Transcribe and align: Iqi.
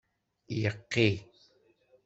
Iqi. 0.67 1.09